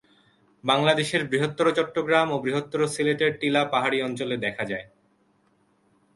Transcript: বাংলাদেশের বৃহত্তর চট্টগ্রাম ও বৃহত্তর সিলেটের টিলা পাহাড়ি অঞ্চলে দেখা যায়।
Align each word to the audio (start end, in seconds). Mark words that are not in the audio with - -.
বাংলাদেশের 0.63 1.21
বৃহত্তর 1.27 1.67
চট্টগ্রাম 1.77 2.27
ও 2.31 2.37
বৃহত্তর 2.39 2.81
সিলেটের 2.87 3.31
টিলা 3.39 3.61
পাহাড়ি 3.65 3.97
অঞ্চলে 4.01 4.35
দেখা 4.37 4.63
যায়। 4.65 4.85